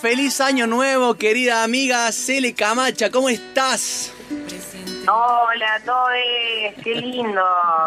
Feliz 0.00 0.40
año 0.40 0.68
nuevo, 0.68 1.14
querida 1.14 1.64
amiga 1.64 2.10
Cele 2.12 2.54
Camacha, 2.54 3.10
¿cómo 3.10 3.28
estás? 3.28 4.12
Hola, 5.08 5.80
Todes, 5.84 6.74
qué 6.84 6.94
lindo, 6.94 7.42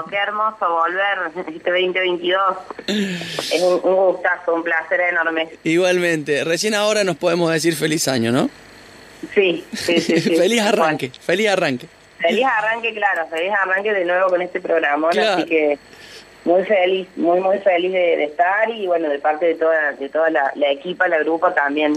qué 0.10 0.18
hermoso 0.18 0.68
volver 0.70 1.32
este 1.48 1.72
2022. 1.72 2.58
Es 2.88 3.62
un, 3.62 3.80
un 3.84 3.96
gustazo, 3.96 4.54
un 4.54 4.64
placer 4.64 5.00
enorme. 5.00 5.48
Igualmente, 5.64 6.44
recién 6.44 6.76
ahora 6.76 7.06
nos 7.06 7.16
podemos 7.16 7.50
decir 7.54 7.74
feliz 7.74 8.06
año, 8.10 8.34
¿no? 8.34 8.50
Sí, 9.34 9.64
sí, 9.74 10.02
sí. 10.02 10.20
sí. 10.20 10.36
feliz 10.38 10.62
arranque, 10.62 11.10
feliz 11.22 11.48
arranque. 11.48 11.88
Feliz 12.20 12.46
arranque, 12.46 12.94
claro, 12.96 13.28
feliz 13.30 13.52
arranque 13.64 13.94
de 13.94 14.04
nuevo 14.04 14.28
con 14.28 14.42
este 14.42 14.60
programa, 14.60 15.10
Claro. 15.12 15.38
así 15.42 15.46
que 15.46 15.80
muy 16.48 16.64
feliz, 16.64 17.08
muy, 17.18 17.42
muy 17.42 17.58
feliz 17.60 17.92
de, 17.92 18.00
de 18.18 18.24
estar 18.24 18.70
y 18.70 18.88
bueno, 18.88 19.10
de 19.10 19.20
parte 19.20 19.46
de 19.48 19.56
toda, 19.56 19.92
de 19.92 20.08
toda 20.08 20.30
la, 20.30 20.52
la 20.56 20.72
equipa, 20.72 21.08
la 21.10 21.20
grupa 21.20 21.54
también 21.54 21.94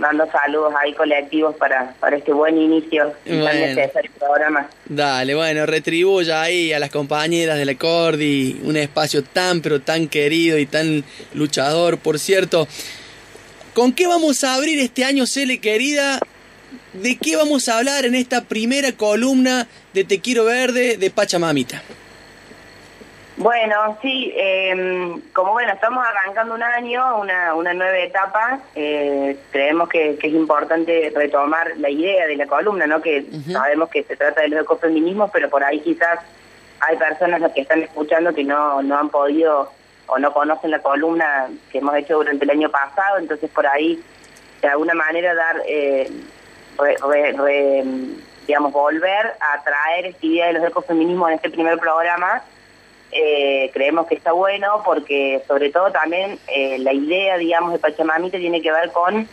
dando 0.00 0.28
saludos 0.30 0.74
ahí 0.80 0.92
colectivos 0.94 1.54
para, 1.56 1.94
para 2.00 2.16
este 2.16 2.32
buen 2.32 2.56
inicio 2.58 3.12
y 3.24 3.30
tan 3.30 3.40
Bueno. 3.40 3.66
necesario 3.66 4.10
programa. 4.18 4.68
Dale, 4.84 5.34
bueno, 5.34 5.64
retribuya 5.66 6.42
ahí 6.42 6.72
a 6.72 6.80
las 6.80 6.90
compañeras 6.90 7.56
de 7.56 7.64
la 7.64 7.74
Cordi, 7.76 8.60
un 8.64 8.76
espacio 8.76 9.22
tan 9.22 9.60
pero 9.60 9.80
tan 9.80 10.08
querido 10.08 10.58
y 10.58 10.66
tan 10.66 11.04
luchador, 11.34 11.98
por 11.98 12.18
cierto. 12.18 12.66
¿Con 13.74 13.92
qué 13.92 14.08
vamos 14.08 14.42
a 14.42 14.54
abrir 14.54 14.80
este 14.80 15.04
año, 15.04 15.24
Cele 15.24 15.60
querida? 15.60 16.18
¿De 16.94 17.16
qué 17.16 17.36
vamos 17.36 17.68
a 17.68 17.78
hablar 17.78 18.04
en 18.06 18.16
esta 18.16 18.42
primera 18.44 18.90
columna 18.92 19.68
de 19.94 20.02
Te 20.02 20.18
Quiero 20.20 20.44
Verde 20.46 20.96
de 20.96 21.10
Pachamamita? 21.10 21.82
Bueno, 23.38 23.96
sí, 24.02 24.32
eh, 24.36 25.16
como 25.32 25.52
bueno, 25.52 25.72
estamos 25.72 26.04
arrancando 26.04 26.54
un 26.54 26.62
año, 26.62 27.18
una, 27.18 27.54
una 27.54 27.72
nueva 27.72 27.96
etapa, 27.98 28.58
eh, 28.74 29.38
creemos 29.52 29.88
que, 29.88 30.16
que 30.18 30.26
es 30.26 30.34
importante 30.34 31.12
retomar 31.14 31.70
la 31.76 31.88
idea 31.88 32.26
de 32.26 32.34
la 32.36 32.46
columna, 32.46 32.86
¿no? 32.88 33.00
Que 33.00 33.24
sabemos 33.52 33.90
que 33.90 34.02
se 34.02 34.16
trata 34.16 34.40
de 34.40 34.48
los 34.48 34.62
ecofeminismos, 34.62 35.30
pero 35.32 35.48
por 35.48 35.62
ahí 35.62 35.78
quizás 35.80 36.18
hay 36.80 36.96
personas 36.96 37.52
que 37.52 37.60
están 37.60 37.80
escuchando 37.82 38.34
que 38.34 38.42
no, 38.42 38.82
no 38.82 38.98
han 38.98 39.08
podido 39.08 39.70
o 40.08 40.18
no 40.18 40.32
conocen 40.32 40.72
la 40.72 40.80
columna 40.80 41.48
que 41.70 41.78
hemos 41.78 41.94
hecho 41.94 42.16
durante 42.16 42.44
el 42.44 42.50
año 42.50 42.70
pasado, 42.70 43.18
entonces 43.18 43.48
por 43.50 43.66
ahí 43.68 44.02
de 44.62 44.68
alguna 44.68 44.94
manera 44.94 45.32
dar, 45.34 45.62
eh, 45.68 46.10
re- 46.76 46.96
re- 47.08 47.32
re- 47.32 47.84
digamos, 48.48 48.72
volver 48.72 49.32
a 49.40 49.62
traer 49.62 50.06
esta 50.06 50.26
idea 50.26 50.46
de 50.48 50.54
los 50.54 50.64
ecofeminismos 50.64 51.28
en 51.28 51.34
este 51.36 51.50
primer 51.50 51.78
programa 51.78 52.42
eh, 53.10 53.70
creemos 53.72 54.06
que 54.06 54.14
está 54.14 54.32
bueno 54.32 54.82
porque 54.84 55.42
sobre 55.46 55.70
todo 55.70 55.90
también 55.90 56.38
eh, 56.48 56.78
la 56.78 56.92
idea, 56.92 57.38
digamos, 57.38 57.72
de 57.72 57.78
Pachamamita 57.78 58.38
tiene 58.38 58.60
que 58.60 58.70
ver 58.70 58.90
con 58.92 59.28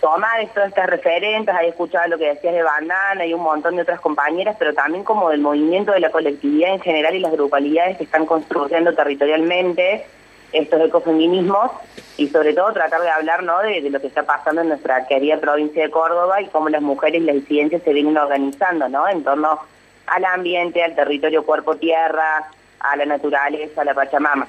tomar 0.00 0.48
todas 0.52 0.70
estas 0.70 0.90
referentes, 0.90 1.54
hay 1.54 1.68
escuchado 1.68 2.08
lo 2.08 2.18
que 2.18 2.26
decías 2.26 2.54
de 2.54 2.62
Bandana 2.64 3.24
y 3.24 3.34
un 3.34 3.42
montón 3.42 3.76
de 3.76 3.82
otras 3.82 4.00
compañeras, 4.00 4.56
pero 4.58 4.74
también 4.74 5.04
como 5.04 5.30
del 5.30 5.40
movimiento 5.40 5.92
de 5.92 6.00
la 6.00 6.10
colectividad 6.10 6.72
en 6.72 6.80
general 6.80 7.14
y 7.14 7.20
las 7.20 7.30
grupalidades 7.30 7.98
que 7.98 8.04
están 8.04 8.26
construyendo 8.26 8.92
territorialmente 8.94 10.04
estos 10.52 10.80
ecofeminismos 10.80 11.70
y 12.16 12.28
sobre 12.28 12.52
todo 12.52 12.72
tratar 12.72 13.00
de 13.00 13.10
hablar 13.10 13.44
¿no? 13.44 13.60
de, 13.60 13.80
lo 13.90 14.00
que 14.00 14.08
está 14.08 14.24
pasando 14.24 14.60
en 14.60 14.68
nuestra 14.68 15.06
querida 15.06 15.38
provincia 15.38 15.84
de 15.84 15.90
Córdoba 15.90 16.42
y 16.42 16.46
cómo 16.46 16.68
las 16.68 16.82
mujeres 16.82 17.22
y 17.22 17.24
las 17.24 17.36
disidencias 17.36 17.82
se 17.82 17.92
vienen 17.92 18.18
organizando 18.18 18.88
¿no? 18.88 19.08
en 19.08 19.22
torno 19.22 19.60
al 20.06 20.24
ambiente, 20.24 20.82
al 20.82 20.96
territorio 20.96 21.44
cuerpo-tierra, 21.46 22.50
a 22.82 22.96
la 22.96 23.04
naturaleza, 23.06 23.82
a 23.82 23.84
la 23.84 23.94
Pachamama. 23.94 24.46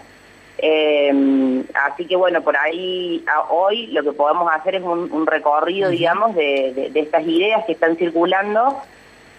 Eh, 0.58 1.64
así 1.86 2.06
que 2.06 2.16
bueno, 2.16 2.42
por 2.42 2.56
ahí 2.56 3.24
a- 3.28 3.52
hoy 3.52 3.88
lo 3.88 4.04
que 4.04 4.12
podemos 4.14 4.52
hacer 4.54 4.76
es 4.76 4.84
un, 4.84 5.12
un 5.12 5.26
recorrido, 5.28 5.90
digamos, 5.90 6.36
de, 6.36 6.72
de- 6.76 6.90
de 6.92 7.00
estas 7.00 7.24
ideas 7.26 7.66
que 7.66 7.72
están 7.74 7.96
circulando 7.98 8.80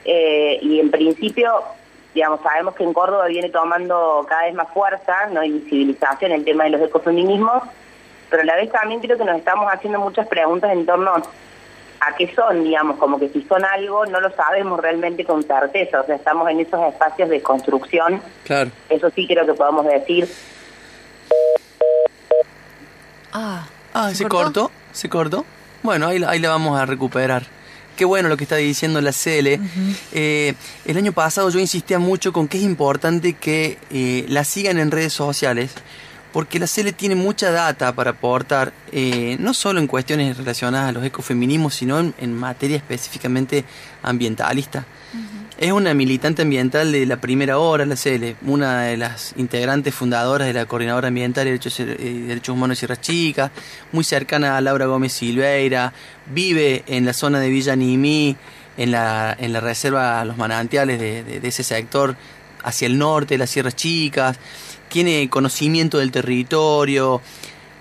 eh, 0.04 0.58
y 0.60 0.80
en 0.80 0.90
principio, 0.90 1.62
digamos, 2.14 2.40
sabemos 2.42 2.74
que 2.74 2.84
en 2.84 2.92
Córdoba 2.92 3.26
viene 3.26 3.48
tomando 3.48 4.26
cada 4.28 4.42
vez 4.44 4.54
más 4.54 4.68
fuerza, 4.74 5.26
no 5.30 5.40
hay 5.40 5.52
visibilización 5.52 6.32
el 6.32 6.44
tema 6.44 6.64
de 6.64 6.70
los 6.70 6.80
ecofeminismos, 6.82 7.62
pero 8.28 8.42
a 8.42 8.46
la 8.46 8.56
vez 8.56 8.70
también 8.70 9.00
creo 9.00 9.16
que 9.16 9.24
nos 9.24 9.38
estamos 9.38 9.72
haciendo 9.72 10.00
muchas 10.00 10.26
preguntas 10.26 10.72
en 10.72 10.84
torno 10.84 11.14
a 12.08 12.14
qué 12.16 12.32
son, 12.34 12.64
digamos, 12.64 12.96
como 12.98 13.18
que 13.18 13.28
si 13.30 13.42
son 13.42 13.64
algo 13.64 14.04
no 14.06 14.20
lo 14.20 14.30
sabemos 14.34 14.80
realmente 14.80 15.24
con 15.24 15.42
certeza, 15.42 16.00
o 16.00 16.06
sea, 16.06 16.16
estamos 16.16 16.48
en 16.50 16.60
esos 16.60 16.80
espacios 16.86 17.28
de 17.28 17.42
construcción, 17.42 18.20
Claro. 18.44 18.70
eso 18.88 19.10
sí 19.14 19.26
creo 19.26 19.46
que 19.46 19.54
podemos 19.54 19.86
decir. 19.86 20.28
Ah, 23.32 23.66
Ah, 23.96 24.12
¿se, 24.12 24.26
cortó? 24.26 24.70
¿Se 24.92 25.08
cortó? 25.08 25.44
Bueno, 25.84 26.08
ahí, 26.08 26.18
la- 26.18 26.30
ahí 26.30 26.40
la 26.40 26.48
vamos 26.48 26.78
a 26.80 26.84
recuperar. 26.84 27.44
Qué 27.96 28.04
bueno 28.04 28.28
lo 28.28 28.36
que 28.36 28.42
está 28.42 28.56
diciendo 28.56 29.00
la 29.00 29.12
Cele. 29.12 29.60
Eh, 30.12 30.54
el 30.84 30.96
año 30.96 31.12
pasado 31.12 31.48
yo 31.50 31.60
insistía 31.60 32.00
mucho 32.00 32.32
con 32.32 32.48
que 32.48 32.58
es 32.58 32.64
importante 32.64 33.34
que 33.34 33.78
eh, 33.92 34.24
la 34.28 34.42
sigan 34.42 34.78
en 34.78 34.90
redes 34.90 35.12
sociales, 35.12 35.72
porque 36.34 36.58
la 36.58 36.66
Cele 36.66 36.92
tiene 36.92 37.14
mucha 37.14 37.50
data 37.52 37.94
para 37.94 38.10
aportar, 38.10 38.72
eh, 38.92 39.36
no 39.40 39.54
solo 39.54 39.78
en 39.80 39.86
cuestiones 39.86 40.36
relacionadas 40.36 40.90
a 40.90 40.92
los 40.92 41.04
ecofeminismos, 41.04 41.74
sino 41.76 41.98
en, 42.00 42.12
en 42.18 42.34
materia 42.36 42.76
específicamente 42.76 43.64
ambientalista. 44.02 44.84
Es 45.56 45.70
una 45.70 45.94
militante 45.94 46.42
ambiental 46.42 46.90
de 46.90 47.06
la 47.06 47.16
primera 47.20 47.58
hora, 47.58 47.86
la 47.86 47.94
Cele, 47.96 48.34
una 48.44 48.82
de 48.82 48.96
las 48.96 49.32
integrantes 49.36 49.94
fundadoras 49.94 50.48
de 50.48 50.52
la 50.52 50.66
Coordinadora 50.66 51.06
Ambiental 51.08 51.46
y 51.46 51.50
Derechos, 51.50 51.78
eh, 51.78 51.86
Derechos 52.26 52.52
Humanos 52.52 52.76
de 52.76 52.80
Sierra 52.80 53.00
Chica, 53.00 53.52
muy 53.92 54.02
cercana 54.02 54.56
a 54.56 54.60
Laura 54.60 54.86
Gómez 54.86 55.12
Silveira, 55.12 55.92
vive 56.26 56.82
en 56.88 57.04
la 57.06 57.12
zona 57.12 57.38
de 57.38 57.48
Villa 57.48 57.76
Nimí, 57.76 58.36
en 58.76 58.90
la, 58.90 59.36
en 59.38 59.52
la 59.52 59.60
reserva 59.60 60.24
Los 60.24 60.36
Manantiales 60.36 60.98
de, 60.98 61.22
de- 61.22 61.38
de 61.38 61.48
ese 61.48 61.62
sector, 61.62 62.16
hacia 62.64 62.86
el 62.86 62.98
norte 62.98 63.34
de 63.34 63.38
las 63.38 63.50
Sierras 63.50 63.76
Chicas, 63.76 64.36
tiene 64.94 65.28
conocimiento 65.28 65.98
del 65.98 66.12
territorio, 66.12 67.20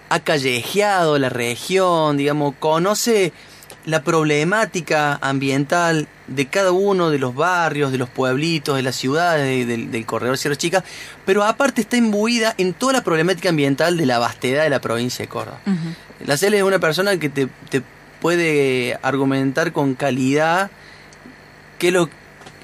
ha 0.09 0.19
callejeado 0.21 1.19
la 1.19 1.29
región, 1.29 2.17
digamos, 2.17 2.55
conoce 2.57 3.31
la 3.85 4.01
problemática 4.01 5.19
ambiental 5.21 6.07
de 6.25 6.47
cada 6.47 6.71
uno 6.71 7.11
de 7.11 7.19
los 7.19 7.35
barrios, 7.35 7.91
de 7.91 7.99
los 7.99 8.09
pueblitos, 8.09 8.77
de 8.77 8.81
las 8.81 8.95
ciudades, 8.95 9.45
de- 9.45 9.65
del, 9.67 9.91
del 9.91 10.05
corredor 10.07 10.39
Sierra 10.39 10.55
Chica, 10.55 10.83
pero 11.23 11.43
aparte 11.43 11.81
está 11.81 11.97
imbuida 11.97 12.55
en 12.57 12.73
toda 12.73 12.93
la 12.93 13.03
problemática 13.03 13.49
ambiental 13.49 13.95
de 13.95 14.07
la 14.07 14.17
vastedad 14.17 14.63
de 14.63 14.71
la 14.71 14.81
provincia 14.81 15.23
de 15.23 15.29
Córdoba. 15.29 15.59
La 16.25 16.35
Cele 16.35 16.57
es 16.57 16.63
una 16.63 16.79
persona 16.79 17.15
que 17.19 17.29
te, 17.29 17.47
te 17.69 17.83
puede 18.21 18.97
argumentar 19.03 19.71
con 19.71 19.93
calidad 19.93 20.71
qué 21.77 21.89
es 21.89 21.93
lo 21.93 22.09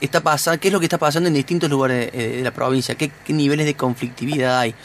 está 0.01 0.21
pasando, 0.21 0.59
qué 0.59 0.69
es 0.69 0.73
lo 0.73 0.79
que 0.79 0.85
está 0.85 0.97
pasando 0.97 1.27
en 1.27 1.33
distintos 1.33 1.69
lugares 1.69 2.11
de, 2.11 2.37
de 2.37 2.43
la 2.43 2.51
provincia, 2.51 2.95
qué, 2.95 3.11
qué 3.25 3.33
niveles 3.33 3.65
de 3.65 3.75
conflictividad 3.75 4.59
hay. 4.59 4.75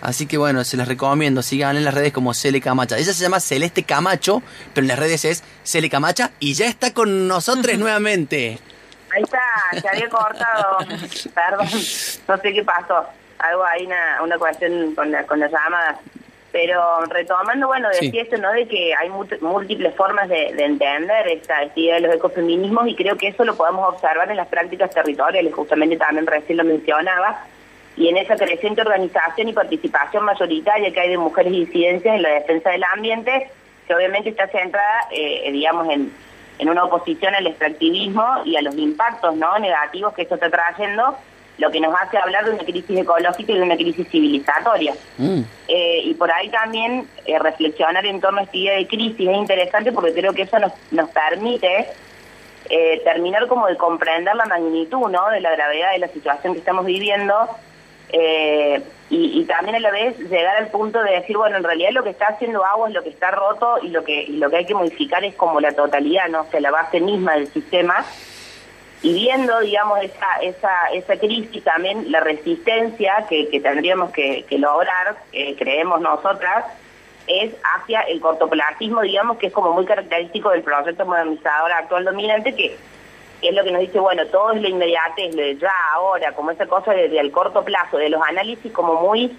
Así 0.00 0.26
que 0.26 0.38
bueno, 0.38 0.64
se 0.64 0.76
las 0.76 0.86
recomiendo, 0.86 1.42
sigan 1.42 1.76
en 1.76 1.84
las 1.84 1.94
redes 1.94 2.12
como 2.12 2.34
Cele 2.34 2.60
Camacha. 2.60 2.96
Ella 2.98 3.12
se 3.12 3.22
llama 3.22 3.40
Celeste 3.40 3.82
Camacho, 3.82 4.42
pero 4.72 4.84
en 4.84 4.88
las 4.88 4.98
redes 4.98 5.24
es 5.24 5.42
Cele 5.64 5.90
Camacha 5.90 6.30
y 6.38 6.54
ya 6.54 6.66
está 6.66 6.94
con 6.94 7.26
nosotros 7.26 7.76
nuevamente. 7.78 8.58
Ahí 9.10 9.22
está, 9.22 9.40
se 9.80 9.88
había 9.88 10.08
cortado, 10.08 10.78
perdón, 11.34 11.66
no 11.66 12.36
sé 12.38 12.52
qué 12.52 12.62
pasó, 12.62 13.06
algo 13.38 13.64
ahí, 13.64 13.86
una, 13.86 14.22
una 14.22 14.38
cuestión 14.38 14.94
con, 14.94 15.10
la, 15.10 15.24
con 15.24 15.40
las 15.40 15.50
llamadas. 15.50 15.98
Pero 16.50 16.82
retomando, 17.10 17.66
bueno, 17.66 17.88
Sí. 17.92 18.06
decía 18.06 18.22
esto, 18.22 18.38
¿no? 18.38 18.50
De 18.52 18.66
que 18.66 18.94
hay 18.94 19.10
múltiples 19.40 19.94
formas 19.94 20.28
de, 20.28 20.52
de 20.54 20.64
entender 20.64 21.28
esta, 21.28 21.62
esta 21.62 21.78
idea 21.78 21.96
de 21.96 22.00
los 22.02 22.14
ecofeminismos 22.14 22.88
y 22.88 22.94
creo 22.94 23.16
que 23.18 23.28
eso 23.28 23.44
lo 23.44 23.54
podemos 23.54 23.86
observar 23.94 24.30
en 24.30 24.36
las 24.38 24.48
prácticas 24.48 24.90
territoriales, 24.90 25.54
justamente 25.54 25.96
también 25.98 26.26
recién 26.26 26.56
lo 26.56 26.64
mencionaba, 26.64 27.44
y 27.96 28.08
en 28.08 28.16
esa 28.16 28.36
creciente 28.36 28.80
organización 28.80 29.48
y 29.48 29.52
participación 29.52 30.24
mayoritaria 30.24 30.90
que 30.92 31.00
hay 31.00 31.10
de 31.10 31.18
mujeres 31.18 31.52
y 31.52 31.66
disidencias 31.66 32.14
en 32.14 32.22
la 32.22 32.30
defensa 32.30 32.70
del 32.70 32.84
ambiente, 32.84 33.50
que 33.86 33.94
obviamente 33.94 34.30
está 34.30 34.46
centrada, 34.48 35.08
eh, 35.10 35.50
digamos, 35.52 35.88
en, 35.90 36.12
en 36.58 36.68
una 36.70 36.84
oposición 36.84 37.34
al 37.34 37.46
extractivismo 37.46 38.42
y 38.44 38.56
a 38.56 38.62
los 38.62 38.74
impactos 38.76 39.34
no 39.36 39.58
negativos 39.58 40.14
que 40.14 40.22
esto 40.22 40.36
está 40.36 40.48
trayendo 40.48 41.16
lo 41.58 41.70
que 41.70 41.80
nos 41.80 41.94
hace 41.94 42.16
hablar 42.16 42.44
de 42.44 42.52
una 42.52 42.64
crisis 42.64 42.96
ecológica 42.96 43.52
y 43.52 43.56
de 43.56 43.62
una 43.62 43.76
crisis 43.76 44.08
civilizatoria. 44.08 44.94
Mm. 45.18 45.40
Eh, 45.66 46.00
y 46.04 46.14
por 46.14 46.32
ahí 46.32 46.48
también 46.50 47.06
eh, 47.26 47.38
reflexionar 47.38 48.06
en 48.06 48.20
torno 48.20 48.38
a 48.40 48.44
esta 48.44 48.56
idea 48.56 48.76
de 48.76 48.86
crisis 48.86 49.28
es 49.28 49.36
interesante 49.36 49.92
porque 49.92 50.14
creo 50.14 50.32
que 50.32 50.42
eso 50.42 50.58
nos, 50.58 50.72
nos 50.92 51.10
permite 51.10 51.88
eh, 52.70 53.00
terminar 53.04 53.48
como 53.48 53.66
de 53.66 53.76
comprender 53.76 54.34
la 54.36 54.46
magnitud 54.46 55.10
¿no? 55.10 55.28
de 55.30 55.40
la 55.40 55.50
gravedad 55.50 55.92
de 55.92 55.98
la 55.98 56.08
situación 56.08 56.52
que 56.52 56.60
estamos 56.60 56.86
viviendo 56.86 57.34
y, 59.10 59.44
también 59.44 59.76
a 59.76 59.80
la 59.80 59.90
vez 59.90 60.18
llegar 60.18 60.56
al 60.56 60.68
punto 60.68 61.02
de 61.02 61.12
decir, 61.12 61.36
bueno, 61.36 61.56
en 61.56 61.64
realidad 61.64 61.90
lo 61.92 62.02
que 62.02 62.10
está 62.10 62.26
haciendo 62.28 62.64
agua 62.64 62.88
es 62.88 62.94
lo 62.94 63.02
que 63.02 63.10
está 63.10 63.30
roto 63.30 63.78
y 63.82 63.88
lo 63.88 64.02
que, 64.04 64.22
y 64.22 64.36
lo 64.36 64.48
que 64.48 64.56
hay 64.56 64.66
que 64.66 64.74
modificar 64.74 65.22
es 65.24 65.34
como 65.34 65.60
la 65.60 65.72
totalidad, 65.72 66.28
¿no? 66.28 66.42
o 66.42 66.46
sea, 66.50 66.60
la 66.60 66.70
base 66.70 67.00
misma 67.00 67.34
del 67.34 67.48
sistema 67.48 68.04
y 69.00 69.12
viendo, 69.12 69.60
digamos, 69.60 70.00
esa, 70.02 70.26
esa, 70.42 70.88
esa 70.92 71.16
crisis 71.18 71.62
también, 71.62 72.10
la 72.10 72.20
resistencia 72.20 73.26
que, 73.28 73.46
tendríamos 73.60 74.10
que, 74.10 74.44
lograr, 74.50 75.16
eh, 75.32 75.54
creemos 75.56 76.00
nosotras, 76.00 76.64
es 77.28 77.54
hacia 77.62 78.00
el 78.02 78.20
cortoplacismo, 78.20 79.02
digamos, 79.02 79.38
que 79.38 79.48
es 79.48 79.52
como 79.52 79.72
muy 79.72 79.84
característico 79.84 80.50
del 80.50 80.62
proyecto 80.62 81.04
modernizador 81.06 81.70
actual 81.72 82.04
dominante, 82.04 82.54
que, 82.54 82.76
es 83.40 83.54
lo 83.54 83.62
que 83.62 83.70
nos 83.70 83.82
dice, 83.82 84.00
bueno, 84.00 84.26
todo 84.26 84.50
es 84.52 84.62
lo 84.62 84.68
inmediato, 84.68 85.22
lo 85.30 85.42
de 85.42 85.56
ya, 85.58 85.72
ahora, 85.94 86.32
como 86.32 86.50
esa 86.50 86.66
cosa 86.66 86.92
desde 86.92 87.20
el 87.20 87.30
corto 87.30 87.64
plazo, 87.64 87.98
de 87.98 88.08
los 88.08 88.20
análisis 88.22 88.72
como 88.72 88.94
muy 88.94 89.36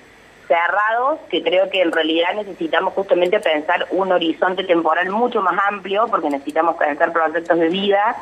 cerrados, 0.48 1.20
que 1.30 1.44
creo 1.44 1.70
que 1.70 1.82
en 1.82 1.92
realidad 1.92 2.34
necesitamos 2.34 2.94
justamente 2.94 3.42
pensar 3.42 3.88
un 3.92 4.12
horizonte 4.12 4.64
temporal 4.64 5.10
mucho 5.10 5.42
más 5.42 5.60
amplio, 5.68 6.08
porque 6.10 6.30
necesitamos 6.30 6.78
pensar 6.78 7.12
proyectos 7.12 7.60
de 7.60 7.68
vida, 7.68 8.16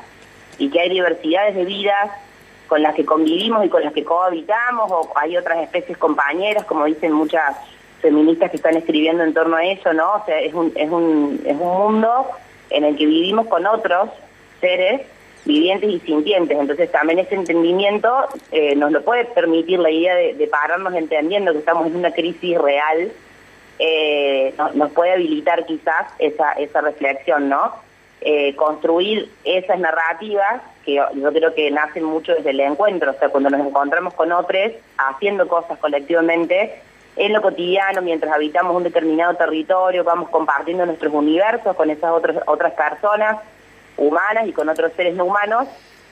y 0.58 0.70
que 0.70 0.80
hay 0.80 0.90
diversidades 0.90 1.56
de 1.56 1.66
vidas 1.66 2.12
con 2.68 2.82
las 2.82 2.96
que 2.96 3.06
convivimos 3.06 3.66
y 3.66 3.70
con 3.70 3.84
las 3.84 3.94
que 3.94 4.04
cohabitamos, 4.04 4.92
o 4.92 5.12
hay 5.16 5.38
otras 5.38 5.60
especies 5.60 5.98
compañeras, 5.98 6.66
como 6.66 6.86
dicen 6.86 7.14
muchas 7.14 7.56
feministas 8.02 8.52
que 8.52 8.58
están 8.58 8.76
escribiendo 8.76 9.24
en 9.24 9.34
torno 9.34 9.56
a 9.56 9.66
eso, 9.66 9.94
¿no? 9.94 10.16
O 10.16 10.26
sea, 10.26 10.40
es 10.40 10.54
un, 10.54 10.72
es 10.76 10.90
un, 10.90 11.42
es 11.46 11.56
un 11.56 11.78
mundo 11.78 12.28
en 12.70 12.84
el 12.84 12.98
que 12.98 13.06
vivimos 13.06 13.48
con 13.48 13.66
otros 13.66 14.10
seres 14.60 15.02
vivientes 15.46 15.90
y 15.90 16.00
sintientes. 16.02 16.58
Entonces 16.58 16.92
también 16.92 17.20
ese 17.20 17.36
entendimiento 17.36 18.28
eh, 18.52 18.76
nos 18.76 18.92
lo 18.92 19.02
puede 19.04 19.26
permitir 19.26 19.80
la 19.80 19.90
idea 19.90 20.16
de, 20.16 20.48
pararnos 20.48 20.94
entendiendo 20.94 21.54
que 21.54 21.60
estamos 21.60 21.88
en 21.88 21.96
una 21.96 22.12
crisis 22.12 22.58
real, 22.58 23.12
eh, 23.80 24.54
nos 24.74 24.92
puede 24.92 25.14
habilitar 25.14 25.66
quizás 25.66 26.08
esa, 26.20 26.52
esa 26.54 26.82
reflexión, 26.82 27.48
¿no? 27.48 27.87
Eh, 28.22 28.56
construir 28.56 29.32
esas 29.44 29.78
narrativas 29.80 30.64
que 30.84 30.96
yo 30.96 31.32
creo 31.32 31.54
que 31.54 31.70
nacen 31.70 32.04
mucho 32.04 32.34
desde 32.34 32.50
el 32.50 32.60
encuentro, 32.62 33.12
o 33.12 33.14
sea, 33.14 33.30
cuando 33.30 33.52
nos 33.52 33.66
encontramos 33.66 34.16
con 34.16 34.32
otros 34.32 34.72
haciendo 34.98 35.48
cosas 35.48 35.78
colectivamente 35.78 36.82
en 37.16 37.32
lo 37.32 37.44
cotidiano, 37.44 38.02
mientras 38.02 38.34
habitamos 38.34 38.76
un 38.76 38.84
determinado 38.84 39.36
territorio, 39.36 40.04
vamos 40.04 40.30
compartiendo 40.30 40.86
nuestros 40.86 41.14
universos 41.14 41.76
con 41.76 41.92
esas 41.92 42.12
otras, 42.12 42.38
otras 42.48 42.74
personas 42.74 43.38
humanas 43.98 44.48
y 44.48 44.52
con 44.52 44.68
otros 44.68 44.92
seres 44.94 45.16
no 45.16 45.26
humanos, 45.26 45.68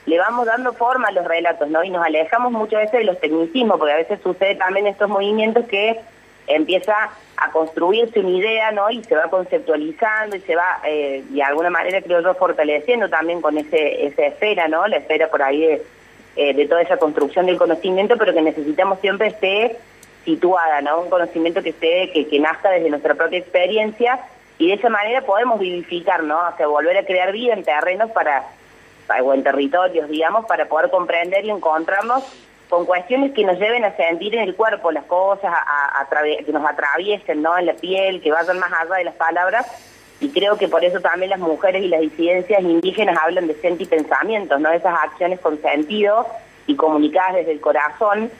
le 0.06 0.18
vamos 0.18 0.46
dando 0.46 0.72
forma 0.74 1.08
a 1.08 1.12
los 1.12 1.24
relatos, 1.24 1.68
¿no? 1.68 1.82
Y 1.82 1.90
nos 1.90 2.04
alejamos 2.04 2.52
muchas 2.52 2.82
veces 2.82 3.00
de 3.00 3.04
los 3.04 3.20
tecnicismos, 3.20 3.78
porque 3.78 3.92
a 3.92 3.96
veces 3.96 4.20
sucede 4.22 4.54
también 4.54 4.86
estos 4.86 5.08
movimientos 5.08 5.66
que 5.66 6.00
empieza 6.46 6.94
a 7.36 7.50
construirse 7.50 8.20
una 8.20 8.30
idea, 8.30 8.72
¿no? 8.72 8.90
Y 8.90 9.02
se 9.04 9.16
va 9.16 9.28
conceptualizando 9.28 10.36
y 10.36 10.40
se 10.40 10.56
va, 10.56 10.80
eh, 10.84 11.24
de 11.28 11.42
alguna 11.42 11.70
manera, 11.70 12.00
creo 12.02 12.20
yo, 12.20 12.34
fortaleciendo 12.34 13.08
también 13.08 13.40
con 13.40 13.58
ese 13.58 14.06
esa 14.06 14.26
esfera, 14.26 14.68
¿no? 14.68 14.86
La 14.86 14.96
esfera 14.98 15.28
por 15.28 15.42
ahí 15.42 15.60
de, 15.60 15.82
eh, 16.36 16.54
de 16.54 16.66
toda 16.66 16.82
esa 16.82 16.96
construcción 16.96 17.46
del 17.46 17.58
conocimiento, 17.58 18.16
pero 18.16 18.32
que 18.32 18.42
necesitamos 18.42 19.00
siempre 19.00 19.28
esté 19.28 19.76
situada, 20.24 20.80
¿no? 20.82 21.00
Un 21.00 21.10
conocimiento 21.10 21.62
que 21.62 21.70
esté, 21.70 22.10
que, 22.12 22.26
que 22.28 22.38
nazca 22.38 22.70
desde 22.70 22.90
nuestra 22.90 23.14
propia 23.14 23.38
experiencia 23.38 24.20
y 24.58 24.68
de 24.68 24.74
esa 24.74 24.88
manera 24.88 25.22
podemos 25.22 25.58
vivificar, 25.58 26.22
¿no? 26.22 26.38
O 26.38 26.56
sea, 26.56 26.66
volver 26.66 26.96
a 26.96 27.04
crear 27.04 27.32
vida 27.32 27.52
en 27.52 27.62
terrenos 27.62 28.10
para, 28.10 28.44
o 29.22 29.34
en 29.34 29.42
territorios, 29.42 30.08
digamos, 30.08 30.46
para 30.46 30.66
poder 30.66 30.90
comprender 30.90 31.44
y 31.44 31.50
encontrarnos 31.50 32.24
con 32.68 32.84
cuestiones 32.84 33.32
que 33.32 33.44
nos 33.44 33.58
lleven 33.58 33.84
a 33.84 33.96
sentir 33.96 34.34
en 34.34 34.42
el 34.42 34.54
cuerpo 34.54 34.90
las 34.90 35.04
cosas, 35.04 35.52
a, 35.52 36.06
que 36.10 36.52
nos 36.52 36.64
atraviesen 36.68 37.42
¿no? 37.42 37.56
en 37.56 37.66
la 37.66 37.74
piel, 37.74 38.20
que 38.20 38.32
vayan 38.32 38.58
más 38.58 38.72
allá 38.72 38.96
de 38.96 39.04
las 39.04 39.14
palabras. 39.14 39.66
Y 40.18 40.30
creo 40.30 40.56
que 40.56 40.66
por 40.66 40.84
eso 40.84 41.00
también 41.00 41.30
las 41.30 41.38
mujeres 41.38 41.82
y 41.82 41.88
las 41.88 42.00
disidencias 42.00 42.62
indígenas 42.62 43.18
hablan 43.22 43.46
de 43.46 43.54
senti 43.54 43.84
pensamientos, 43.84 44.60
¿no? 44.60 44.70
esas 44.70 44.98
acciones 45.02 45.38
con 45.40 45.60
sentido 45.60 46.26
y 46.66 46.74
comunicadas 46.74 47.36
desde 47.36 47.52
el 47.52 47.60
corazón, 47.60 48.30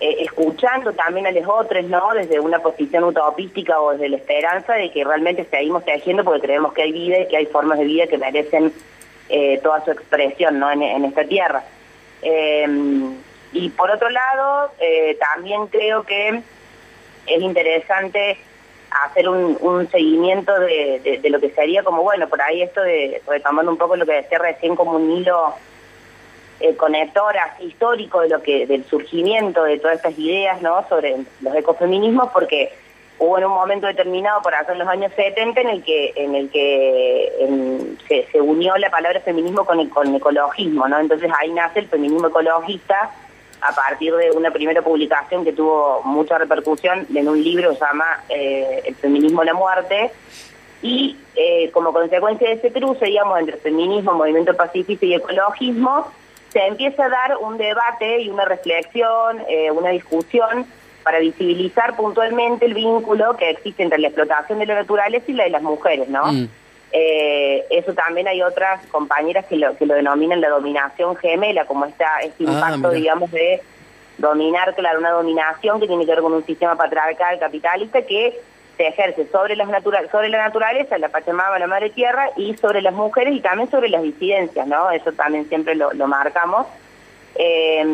eh, 0.00 0.16
escuchando 0.20 0.92
también 0.92 1.26
a 1.26 1.32
los 1.32 1.46
otros, 1.46 1.84
¿no? 1.86 2.14
desde 2.14 2.40
una 2.40 2.60
posición 2.60 3.04
utopística 3.04 3.80
o 3.80 3.92
desde 3.92 4.08
la 4.08 4.16
esperanza 4.16 4.74
de 4.74 4.90
que 4.92 5.04
realmente 5.04 5.44
seguimos 5.50 5.84
tejiendo 5.84 6.24
porque 6.24 6.42
creemos 6.42 6.72
que 6.72 6.82
hay 6.82 6.92
vida 6.92 7.18
y 7.18 7.28
que 7.28 7.36
hay 7.36 7.46
formas 7.46 7.78
de 7.78 7.84
vida 7.84 8.06
que 8.06 8.16
merecen 8.16 8.72
eh, 9.28 9.58
toda 9.62 9.84
su 9.84 9.90
expresión 9.90 10.58
¿no? 10.58 10.70
en, 10.70 11.04
esta 11.04 11.24
tierra. 11.24 11.64
Eh, 12.22 12.64
y 13.52 13.70
por 13.70 13.90
otro 13.90 14.10
lado, 14.10 14.72
eh, 14.78 15.16
también 15.20 15.66
creo 15.68 16.02
que 16.02 16.42
es 17.26 17.40
interesante 17.40 18.38
hacer 19.04 19.28
un, 19.28 19.88
seguimiento 19.90 20.58
de, 20.58 21.20
lo 21.28 21.40
que 21.40 21.50
sería 21.50 21.82
como, 21.82 22.02
bueno, 22.02 22.28
por 22.28 22.40
ahí 22.40 22.62
esto 22.62 22.82
de, 22.82 23.22
retomando 23.26 23.70
un 23.70 23.78
poco 23.78 23.96
lo 23.96 24.06
que 24.06 24.14
decía 24.14 24.38
recién 24.38 24.76
como 24.76 24.92
un 24.92 25.10
hilo 25.12 25.54
eh, 26.60 26.74
conector 26.74 27.34
histórico 27.60 28.20
de 28.20 28.28
lo 28.30 28.42
que 28.42 28.66
del 28.66 28.84
surgimiento 28.84 29.64
de 29.64 29.78
todas 29.78 29.96
estas 29.96 30.18
ideas 30.18 30.60
no 30.60 30.84
sobre 30.88 31.16
los 31.40 31.54
ecofeminismos 31.54 32.30
porque 32.32 32.72
hubo 33.18 33.38
en 33.38 33.44
un 33.44 33.52
momento 33.52 33.86
determinado 33.86 34.42
por 34.42 34.54
acá 34.54 34.72
en 34.72 34.80
los 34.80 34.88
años 34.88 35.12
70 35.14 35.60
en 35.60 35.68
el 35.68 35.84
que 35.84 36.12
en 36.16 36.34
el 36.34 36.50
que 36.50 37.96
se, 38.08 38.26
se, 38.32 38.40
unió 38.40 38.76
la 38.76 38.90
palabra 38.90 39.20
feminismo 39.20 39.64
con 39.64 39.78
el, 39.78 39.88
con 39.88 40.08
el 40.08 40.16
ecologismo 40.16 40.88
no 40.88 40.98
entonces 40.98 41.30
ahí 41.38 41.52
nace 41.52 41.80
el 41.80 41.88
feminismo 41.88 42.26
ecologista 42.26 43.12
a 43.60 43.74
partir 43.74 44.14
de 44.14 44.30
una 44.32 44.50
primera 44.50 44.82
publicación 44.82 45.44
que 45.44 45.52
tuvo 45.52 46.02
mucha 46.04 46.38
repercusión 46.38 47.06
en 47.14 47.28
un 47.28 47.42
libro 47.42 47.70
que 47.70 47.76
se 47.76 47.84
llama 47.84 48.24
eh, 48.28 48.82
El 48.86 48.94
feminismo 48.94 49.44
la 49.44 49.54
muerte, 49.54 50.10
y 50.82 51.16
eh, 51.34 51.70
como 51.72 51.92
consecuencia 51.92 52.48
de 52.48 52.54
ese 52.54 52.72
cruce, 52.72 53.06
digamos, 53.06 53.38
entre 53.40 53.56
feminismo, 53.56 54.12
movimiento 54.12 54.54
pacífico 54.54 55.04
y 55.06 55.14
ecologismo, 55.14 56.08
se 56.50 56.66
empieza 56.66 57.04
a 57.04 57.08
dar 57.08 57.36
un 57.38 57.58
debate 57.58 58.22
y 58.22 58.28
una 58.28 58.44
reflexión, 58.44 59.42
eh, 59.48 59.70
una 59.70 59.90
discusión 59.90 60.66
para 61.02 61.18
visibilizar 61.18 61.96
puntualmente 61.96 62.66
el 62.66 62.74
vínculo 62.74 63.36
que 63.36 63.50
existe 63.50 63.82
entre 63.82 63.98
la 63.98 64.08
explotación 64.08 64.58
de 64.58 64.66
los 64.66 64.76
naturales 64.76 65.22
y 65.26 65.32
la 65.32 65.44
de 65.44 65.50
las 65.50 65.62
mujeres, 65.62 66.08
¿no? 66.08 66.32
Mm. 66.32 66.48
Eh, 66.92 67.64
eso 67.70 67.92
también 67.92 68.28
hay 68.28 68.42
otras 68.42 68.84
compañeras 68.86 69.44
que 69.46 69.56
lo, 69.56 69.76
que 69.76 69.86
lo 69.86 69.94
denominan 69.94 70.40
la 70.40 70.48
dominación 70.48 71.16
gemela, 71.16 71.66
como 71.66 71.84
está 71.84 72.20
este 72.22 72.44
ah, 72.46 72.52
impacto, 72.52 72.90
digamos, 72.90 73.30
de 73.30 73.60
dominar, 74.16 74.74
claro, 74.74 74.98
una 74.98 75.10
dominación 75.10 75.80
que 75.80 75.86
tiene 75.86 76.04
que 76.06 76.12
ver 76.12 76.22
con 76.22 76.32
un 76.32 76.44
sistema 76.44 76.76
patriarcal 76.76 77.38
capitalista 77.38 78.02
que 78.02 78.40
se 78.76 78.86
ejerce 78.86 79.26
sobre, 79.28 79.56
las 79.56 79.68
natural, 79.68 80.08
sobre 80.10 80.28
la 80.28 80.38
naturaleza, 80.38 80.98
la 80.98 81.08
Pachamama, 81.08 81.58
la 81.58 81.66
Madre 81.66 81.90
Tierra, 81.90 82.30
y 82.36 82.56
sobre 82.56 82.80
las 82.80 82.94
mujeres 82.94 83.34
y 83.34 83.40
también 83.40 83.70
sobre 83.70 83.88
las 83.88 84.02
disidencias, 84.02 84.66
¿no? 84.66 84.90
Eso 84.90 85.12
también 85.12 85.48
siempre 85.48 85.74
lo, 85.74 85.92
lo 85.92 86.06
marcamos. 86.06 86.66
Eh, 87.34 87.84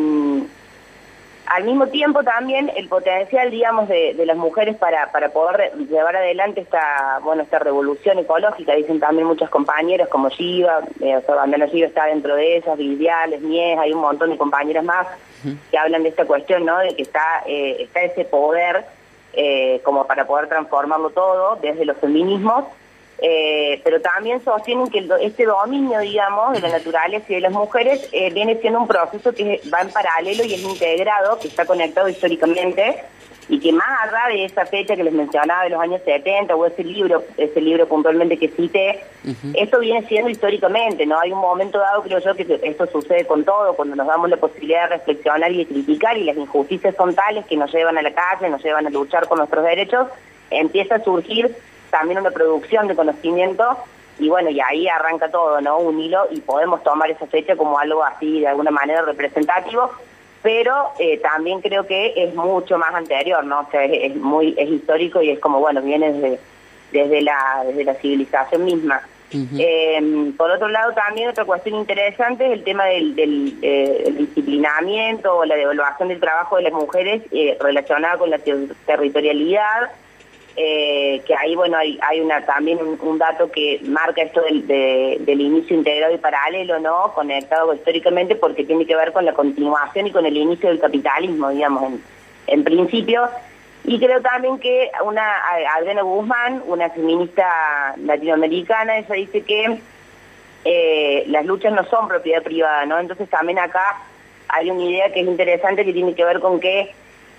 al 1.47 1.63
mismo 1.63 1.87
tiempo 1.87 2.23
también 2.23 2.71
el 2.75 2.87
potencial, 2.87 3.51
digamos, 3.51 3.87
de, 3.87 4.15
las 4.25 4.37
mujeres 4.37 4.75
para, 4.77 5.11
para 5.11 5.29
poder 5.29 5.73
llevar 5.89 6.15
adelante 6.15 6.61
esta, 6.61 7.19
bueno, 7.23 7.43
esta 7.43 7.59
revolución 7.59 8.17
ecológica, 8.19 8.73
dicen 8.73 8.99
también 8.99 9.27
muchas 9.27 9.49
compañeras 9.49 10.07
como 10.09 10.29
Shiva, 10.29 10.81
eh, 11.01 11.17
o 11.17 11.21
sea, 11.21 11.35
Bandana 11.35 11.67
Shiva 11.67 11.87
está 11.87 12.05
dentro 12.05 12.35
de 12.35 12.57
esas, 12.57 12.77
Viviales, 12.77 13.41
Mies, 13.41 13.77
hay 13.77 13.93
un 13.93 14.01
montón 14.01 14.31
de 14.31 14.37
compañeras 14.37 14.83
más 14.83 15.07
que 15.69 15.77
hablan 15.77 16.01
de 16.03 16.09
esta 16.09 16.25
cuestión, 16.25 16.65
¿no? 16.65 16.79
De 16.79 16.95
que 16.95 17.03
está, 17.03 17.43
eh, 17.45 17.77
está 17.79 18.01
ese 18.01 18.25
poder 18.25 18.83
eh, 19.33 19.79
como 19.83 20.07
para 20.07 20.25
poder 20.25 20.47
transformarlo 20.47 21.11
todo 21.11 21.57
desde 21.57 21.85
los 21.85 21.97
feminismos 21.97 22.65
eh, 23.21 23.81
pero 23.83 24.01
también 24.01 24.43
sostienen 24.43 24.87
que 24.87 25.07
este 25.21 25.45
dominio, 25.45 25.99
digamos, 25.99 26.53
de 26.53 26.61
la 26.61 26.69
naturaleza 26.69 27.25
y 27.29 27.35
de 27.35 27.41
las 27.41 27.51
mujeres 27.51 28.09
eh, 28.11 28.31
viene 28.33 28.59
siendo 28.59 28.81
un 28.81 28.87
proceso 28.87 29.33
que 29.33 29.61
va 29.73 29.81
en 29.81 29.89
paralelo 29.89 30.43
y 30.43 30.53
es 30.53 30.61
integrado, 30.61 31.39
que 31.39 31.47
está 31.47 31.65
conectado 31.65 32.09
históricamente 32.09 33.03
y 33.47 33.59
que 33.59 33.71
más 33.71 33.87
allá 34.03 34.33
de 34.33 34.45
esa 34.45 34.65
fecha 34.65 34.95
que 34.95 35.03
les 35.03 35.13
mencionaba 35.13 35.63
de 35.63 35.69
los 35.69 35.79
años 35.79 36.01
70 36.03 36.55
o 36.55 36.65
ese 36.65 36.83
libro, 36.83 37.23
ese 37.37 37.61
libro 37.61 37.87
puntualmente 37.87 38.37
que 38.37 38.49
cité, 38.49 39.03
esto 39.53 39.79
viene 39.79 40.05
siendo 40.07 40.29
históricamente, 40.29 41.05
¿no? 41.05 41.19
Hay 41.19 41.31
un 41.31 41.39
momento 41.39 41.77
dado, 41.77 42.01
creo 42.01 42.19
yo, 42.19 42.33
que 42.35 42.59
esto 42.63 42.87
sucede 42.87 43.25
con 43.25 43.43
todo, 43.43 43.75
cuando 43.75 43.95
nos 43.95 44.07
damos 44.07 44.29
la 44.29 44.37
posibilidad 44.37 44.89
de 44.89 44.97
reflexionar 44.97 45.51
y 45.51 45.57
de 45.59 45.67
criticar 45.67 46.17
y 46.17 46.23
las 46.23 46.37
injusticias 46.37 46.95
son 46.95 47.13
tales 47.13 47.45
que 47.45 47.55
nos 47.55 47.71
llevan 47.71 47.97
a 47.97 48.01
la 48.01 48.13
calle, 48.13 48.49
nos 48.49 48.63
llevan 48.63 48.87
a 48.87 48.89
luchar 48.89 49.27
por 49.27 49.37
nuestros 49.37 49.63
derechos, 49.63 50.07
empieza 50.49 50.95
a 50.95 51.03
surgir 51.03 51.55
también 51.97 52.19
una 52.19 52.31
producción 52.31 52.89
de 52.89 52.95
conocimiento 52.95 53.77
y 54.19 54.27
bueno, 54.27 54.49
y 54.49 54.59
ahí 54.59 54.85
arranca 54.89 55.29
todo, 55.29 55.61
¿no? 55.61 55.77
Un 55.77 55.97
hilo 55.97 56.27
y 56.29 56.41
podemos 56.41 56.83
tomar 56.83 57.09
esa 57.09 57.25
fecha 57.27 57.55
como 57.55 57.79
algo 57.79 58.03
así 58.03 58.41
de 58.41 58.47
alguna 58.47 58.71
manera 58.71 59.01
representativo, 59.03 59.91
pero 60.41 60.91
eh, 60.99 61.19
también 61.19 61.61
creo 61.61 61.87
que 61.87 62.13
es 62.17 62.35
mucho 62.35 62.77
más 62.77 62.93
anterior, 62.93 63.45
¿no? 63.45 63.61
O 63.61 63.71
sea, 63.71 63.85
es, 63.85 64.13
muy 64.17 64.53
es 64.57 64.69
histórico 64.69 65.21
y 65.21 65.29
es 65.29 65.39
como, 65.39 65.61
bueno, 65.61 65.81
viene 65.81 66.11
desde, 66.11 66.39
desde, 66.91 67.21
la, 67.21 67.63
desde 67.65 67.85
la 67.85 67.93
civilización 67.95 68.65
misma. 68.65 69.01
Em, 69.31 70.31
por 70.33 70.51
otro 70.51 70.69
lado, 70.69 70.93
también 70.93 71.29
otra 71.29 71.43
cuestión 71.45 71.75
interesante 71.75 72.45
es 72.45 72.53
el 72.53 72.63
tema 72.63 72.85
del, 72.85 73.15
del 73.15 73.57
eh, 73.61 74.13
disciplinamiento 74.17 75.37
o 75.37 75.45
la 75.45 75.55
devaluación 75.55 76.09
del 76.09 76.19
trabajo 76.19 76.57
de 76.57 76.63
las 76.63 76.73
mujeres 76.73 77.21
eh, 77.31 77.57
relacionada 77.59 78.17
con 78.17 78.29
la 78.29 78.39
territorialidad, 78.85 79.91
eh, 80.57 81.21
que 81.25 81.35
ahí 81.35 81.55
bueno 81.55 81.77
hay, 81.77 81.99
también 82.45 82.79
un, 82.81 83.17
dato 83.17 83.51
que 83.51 83.79
marca 83.83 84.21
esto 84.21 84.41
del, 84.41 84.65
del 84.67 85.41
inicio 85.41 85.75
integrado 85.75 86.13
y 86.13 86.17
paralelo, 86.17 86.79
¿no? 86.79 87.11
Conectado 87.13 87.73
históricamente 87.73 88.35
porque 88.35 88.63
tiene 88.63 88.85
que 88.85 88.95
ver 88.95 89.11
con 89.11 89.25
la 89.25 89.33
continuación 89.33 90.07
y 90.07 90.11
con 90.11 90.25
el 90.25 90.37
inicio 90.37 90.69
del 90.69 90.79
capitalismo, 90.79 91.49
digamos, 91.49 91.83
en, 91.83 92.01
en 92.47 92.63
principio. 92.63 93.29
Y 93.83 93.99
creo 93.99 94.21
también 94.21 94.57
que 94.59 94.89
una 95.03 95.23
Adriana 95.75 96.01
Guzmán, 96.01 96.63
una 96.65 96.89
feminista 96.89 97.93
latinoamericana, 97.97 98.97
ella 98.97 99.13
dice 99.13 99.41
que 99.41 99.79
eh, 100.63 101.23
las 101.27 101.45
luchas 101.45 101.71
no 101.71 101.83
son 101.85 102.07
propiedad 102.07 102.41
privada, 102.41 102.85
¿no? 102.87 102.97
Entonces 102.99 103.29
también 103.29 103.59
acá 103.59 104.01
hay 104.47 104.71
una 104.71 104.83
idea 104.83 105.13
que 105.13 105.21
es 105.21 105.27
interesante 105.27 105.85
que 105.85 105.93
tiene 105.93 106.15
que 106.15 106.25
ver 106.25 106.39
con 106.39 106.59
que 106.59 106.91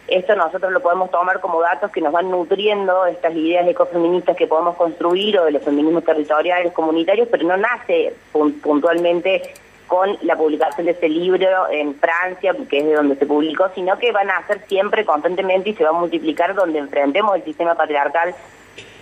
esto 0.08 0.36
nosotros 0.36 0.72
lo 0.72 0.80
podemos 0.80 1.10
tomar 1.10 1.40
como 1.40 1.60
datos 1.60 1.90
que 1.90 2.00
nos 2.00 2.12
van 2.12 2.30
nutriendo 2.30 3.06
estas 3.06 3.34
ideas 3.34 3.66
ecofeministas 3.66 4.36
que 4.36 4.46
podemos 4.46 4.76
construir 4.76 5.38
o 5.38 5.44
de 5.44 5.50
los 5.50 5.62
feminismos 5.62 6.04
territoriales 6.04 6.72
comunitarios, 6.72 7.28
pero 7.30 7.46
no 7.46 7.56
nace 7.56 8.14
puntualmente 8.32 9.42
con 9.88 10.16
la 10.22 10.36
publicación 10.36 10.86
de 10.86 10.92
este 10.92 11.08
libro 11.08 11.68
en 11.70 11.94
Francia, 11.96 12.54
que 12.68 12.78
es 12.78 12.84
de 12.84 12.94
donde 12.94 13.16
se 13.16 13.26
publicó, 13.26 13.68
sino 13.74 13.98
que 13.98 14.12
van 14.12 14.30
a 14.30 14.38
hacer 14.38 14.60
siempre 14.66 15.04
constantemente 15.04 15.70
y 15.70 15.74
se 15.74 15.84
va 15.84 15.90
a 15.90 15.92
multiplicar 15.92 16.54
donde 16.54 16.78
enfrentemos 16.78 17.36
el 17.36 17.44
sistema 17.44 17.74
patriarcal 17.74 18.34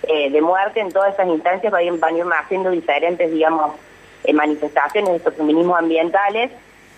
eh, 0.03 0.29
de 0.29 0.41
muerte. 0.41 0.79
En 0.79 0.91
todas 0.91 1.13
esas 1.13 1.27
instancias, 1.27 1.71
van, 1.71 1.81
a 1.81 2.17
ir 2.17 2.25
naciendo 2.25 2.69
diferentes, 2.69 3.31
digamos, 3.31 3.75
eh, 4.23 4.33
manifestaciones 4.33 5.09
de 5.11 5.17
estos 5.17 5.35
feminismos 5.35 5.77
ambientales 5.77 6.51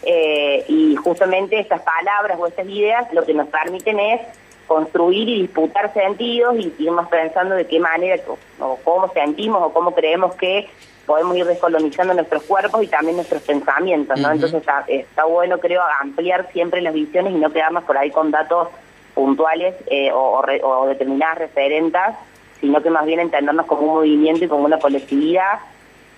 eh, 0.03 0.63
y 0.67 0.95
justamente 0.95 1.59
estas 1.59 1.81
palabras 1.81 2.37
o 2.39 2.47
estas 2.47 2.67
ideas 2.67 3.11
lo 3.13 3.25
que 3.25 3.33
nos 3.33 3.47
permiten 3.47 3.99
es 3.99 4.21
construir 4.67 5.29
y 5.29 5.41
disputar 5.41 5.93
sentidos 5.93 6.55
y 6.57 6.73
irnos 6.79 7.07
pensando 7.07 7.55
de 7.55 7.65
qué 7.65 7.79
manera 7.79 8.21
o 8.59 8.77
cómo 8.83 9.11
sentimos 9.13 9.61
o 9.63 9.73
cómo 9.73 9.95
creemos 9.95 10.35
que 10.35 10.67
podemos 11.07 11.35
ir 11.37 11.45
descolonizando 11.45 12.13
nuestros 12.13 12.43
cuerpos 12.43 12.83
y 12.83 12.87
también 12.87 13.15
nuestros 13.15 13.41
pensamientos, 13.41 14.19
¿no? 14.19 14.29
Entonces 14.29 14.61
está, 14.87 15.23
bueno, 15.23 15.57
creo, 15.57 15.81
ampliar 16.01 16.51
siempre 16.51 16.81
las 16.81 16.93
visiones 16.93 17.33
y 17.33 17.37
no 17.37 17.49
quedarnos 17.51 17.85
por 17.85 17.97
ahí 17.97 18.11
con 18.11 18.29
datos 18.29 18.67
puntuales 19.15 19.73
eh, 19.87 20.11
o, 20.13 20.85
determinadas 20.85 21.39
referentas, 21.39 22.17
sino 22.59 22.83
que 22.83 22.89
más 22.89 23.05
bien 23.05 23.21
entendernos 23.21 23.65
como 23.65 23.83
un 23.83 23.93
movimiento 23.95 24.45
y 24.45 24.47
como 24.49 24.65
una 24.65 24.79
colectividad. 24.79 25.59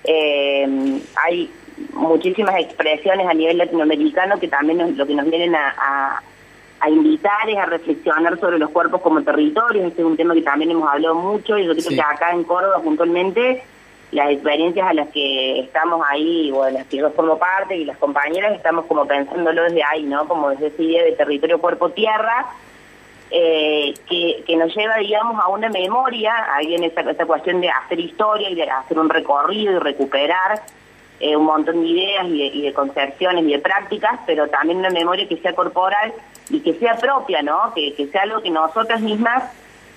Eh, 0.04 1.02
hay 1.24 1.52
muchísimas 1.94 2.56
expresiones 2.60 3.28
a 3.28 3.34
nivel 3.34 3.58
latinoamericano 3.58 4.40
que 4.40 4.48
también 4.48 4.98
lo 4.98 5.06
que 5.06 5.16
nos 5.16 5.30
vienen 5.30 5.56
a, 5.56 6.22
a, 6.82 6.90
invitar 6.90 7.50
es 7.50 7.58
a 7.58 7.66
reflexionar 7.66 8.40
sobre 8.40 8.58
los 8.58 8.70
cuerpos 8.70 9.02
como 9.02 9.22
territorios, 9.22 9.86
este 9.86 10.02
es 10.02 10.08
un 10.08 10.18
tema 10.18 10.34
que 10.34 10.42
también 10.42 10.72
hemos 10.72 10.90
hablado 10.90 11.16
mucho 11.16 11.58
y 11.58 11.66
yo 11.66 11.74
creo 11.74 11.90
que 11.90 12.02
acá 12.02 12.32
en 12.32 12.44
Córdoba 12.44 12.82
puntualmente 12.82 13.62
las 14.12 14.32
experiencias 14.32 14.88
a 14.88 14.94
las 14.94 15.10
que 15.10 15.60
estamos 15.60 16.04
ahí, 16.10 16.52
o 16.52 16.64
a 16.64 16.72
las 16.72 16.88
que 16.88 16.98
yo 16.98 17.12
formo 17.12 17.38
parte 17.38 17.78
y 17.78 17.86
las 17.86 17.98
compañeras, 17.98 18.56
estamos 18.56 18.86
como 18.86 19.06
pensándolo 19.06 19.64
desde 19.64 19.84
ahí, 19.84 20.04
¿no? 20.04 20.28
Como 20.28 20.50
desde 20.50 20.68
esa 20.68 20.82
idea 20.82 21.04
de 21.04 21.12
territorio 21.12 21.60
cuerpo-tierra, 21.60 22.48
eh, 23.30 23.94
que, 24.10 24.44
que 24.48 24.56
nos 24.56 24.76
lleva, 24.76 24.98
digamos, 24.98 25.40
a 25.40 25.50
una 25.50 25.70
memoria, 25.70 26.34
ahí 26.56 26.74
en 26.74 26.86
esa, 26.86 27.02
esa 27.02 27.26
cuestión 27.26 27.62
de 27.62 27.70
hacer 27.70 28.00
historia 28.00 28.50
y 28.50 28.56
de 28.56 28.64
hacer 28.64 28.98
un 28.98 29.10
recorrido 29.10 29.74
y 29.74 29.80
recuperar 29.80 30.62
eh, 31.20 31.36
un 31.36 31.46
montón 31.46 31.82
de 31.82 31.88
ideas 31.88 32.26
y 32.28 32.38
de, 32.38 32.46
y 32.46 32.62
de, 32.64 32.74
concepciones 32.74 33.44
y 33.44 33.52
de 33.52 33.60
prácticas, 33.60 34.20
pero 34.26 34.48
también 34.48 34.80
una 34.80 34.90
memoria 34.90 35.28
que 35.28 35.38
sea 35.38 35.54
corporal 35.54 36.14
y 36.50 36.62
que 36.62 36.74
sea 36.76 36.96
propia, 36.96 37.42
¿no? 37.42 37.74
Que, 37.74 37.94
que 37.94 38.08
sea 38.08 38.24
algo 38.24 38.42
que 38.42 38.50
nosotras 38.50 39.02
mismas 39.02 39.44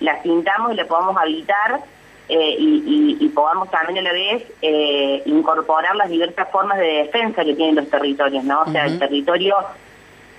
la 0.01 0.21
sintamos 0.23 0.73
y 0.73 0.75
la 0.77 0.87
podamos 0.87 1.17
habitar 1.17 1.81
eh, 2.29 2.57
y, 2.59 3.29
podamos 3.35 3.71
también 3.71 3.99
a 3.99 4.03
la 4.03 4.13
vez 4.13 4.45
eh, 4.63 5.23
incorporar 5.27 5.97
las 5.97 6.09
diversas 6.09 6.49
formas 6.51 6.79
de 6.79 7.05
defensa 7.05 7.45
que 7.45 7.55
tienen 7.55 7.75
los 7.75 7.89
territorios, 7.89 8.45
¿no? 8.45 8.63
O 8.63 8.71
sea, 8.71 8.87
el 8.87 8.99
territorio 8.99 9.57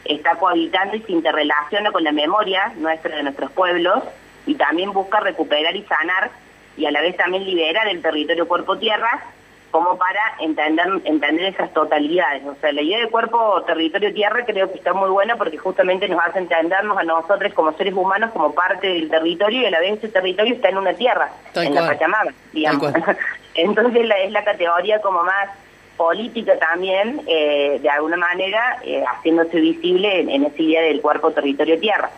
está 0.05 0.35
cohabitando 0.35 0.95
y 0.95 1.01
se 1.01 1.11
interrelaciona 1.11 1.91
con 1.91 2.03
la 2.03 2.11
memoria 2.11 2.71
nuestra 2.77 3.15
de 3.15 3.23
nuestros 3.23 3.51
pueblos 3.51 4.03
y 4.45 4.55
también 4.55 4.91
busca 4.91 5.19
recuperar 5.19 5.75
y 5.75 5.83
sanar 5.83 6.31
y 6.77 6.85
a 6.85 6.91
la 6.91 7.01
vez 7.01 7.15
también 7.17 7.45
liberar 7.45 7.87
el 7.87 8.01
territorio 8.01 8.47
cuerpo-tierra 8.47 9.25
como 9.73 9.97
para 9.97 10.35
entender, 10.39 10.85
entender 11.03 11.45
esas 11.45 11.73
totalidades. 11.73 12.43
O 12.45 12.55
sea, 12.61 12.71
la 12.71 12.83
idea 12.83 12.99
de 12.99 13.09
cuerpo, 13.09 13.59
territorio, 13.63 14.13
tierra 14.13 14.45
creo 14.45 14.71
que 14.71 14.77
está 14.77 14.93
muy 14.93 15.09
buena 15.09 15.35
porque 15.35 15.57
justamente 15.57 16.07
nos 16.07 16.23
hace 16.23 16.37
entendernos 16.37 16.95
a 16.95 17.01
nosotros 17.01 17.51
como 17.55 17.73
seres 17.73 17.95
humanos 17.95 18.29
como 18.33 18.53
parte 18.53 18.85
del 18.85 19.09
territorio 19.09 19.61
y 19.61 19.65
a 19.65 19.71
la 19.71 19.79
vez 19.79 19.93
ese 19.93 20.09
territorio 20.09 20.53
está 20.53 20.69
en 20.69 20.77
una 20.77 20.93
tierra, 20.93 21.31
en 21.55 21.73
la 21.73 21.87
Pachamama, 21.87 22.31
digamos. 22.51 22.93
Entonces 23.55 24.05
la, 24.05 24.19
es 24.19 24.31
la 24.31 24.43
categoría 24.43 25.01
como 25.01 25.23
más 25.23 25.49
política 25.97 26.55
también, 26.59 27.23
eh, 27.25 27.79
de 27.81 27.89
alguna 27.89 28.17
manera, 28.17 28.77
eh, 28.83 29.03
haciéndose 29.03 29.59
visible 29.59 30.19
en, 30.19 30.45
esa 30.45 30.61
idea 30.61 30.83
del 30.83 31.01
cuerpo, 31.01 31.31
territorio, 31.31 31.79
tierra. 31.79 32.11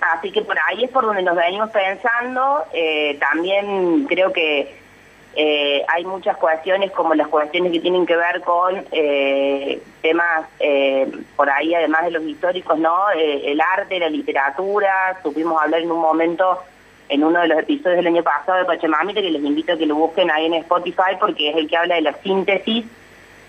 Así 0.00 0.30
que 0.30 0.42
por 0.42 0.56
ahí 0.68 0.84
es 0.84 0.90
por 0.90 1.04
donde 1.04 1.22
nos 1.22 1.36
venimos 1.36 1.70
pensando. 1.70 2.64
Eh, 2.72 3.16
también 3.18 4.04
creo 4.06 4.32
que 4.32 4.74
eh, 5.34 5.84
hay 5.88 6.04
muchas 6.04 6.36
cuestiones 6.36 6.90
como 6.92 7.14
las 7.14 7.28
cuestiones 7.28 7.72
que 7.72 7.80
tienen 7.80 8.06
que 8.06 8.16
ver 8.16 8.40
con 8.42 8.84
eh, 8.92 9.80
temas 10.02 10.46
por 11.36 11.50
ahí, 11.50 11.74
además 11.74 12.04
de 12.04 12.10
los 12.12 12.22
históricos, 12.24 12.78
¿no? 12.78 13.10
el 13.10 13.60
arte, 13.60 13.98
la 13.98 14.08
literatura. 14.08 15.18
Supimos 15.22 15.60
hablar 15.60 15.80
en 15.80 15.90
un 15.90 16.00
momento 16.00 16.60
en 17.08 17.22
uno 17.22 17.40
de 17.40 17.48
los 17.48 17.58
episodios 17.58 17.98
del 17.98 18.08
año 18.08 18.22
pasado 18.22 18.58
de 18.58 18.64
Pachamamita, 18.64 19.20
que 19.20 19.30
les 19.30 19.42
invito 19.42 19.72
a 19.72 19.76
que 19.76 19.86
lo 19.86 19.94
busquen 19.94 20.30
ahí 20.30 20.46
en 20.46 20.54
Spotify 20.54 21.16
porque 21.20 21.50
es 21.50 21.56
el 21.56 21.68
que 21.68 21.76
habla 21.76 21.96
de 21.96 22.00
la 22.02 22.12
síntesis 22.14 22.84